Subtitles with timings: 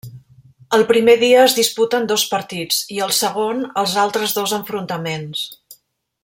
[0.77, 5.49] El primer dia es disputen dos partits, i el segon, els altres dos enfrontaments.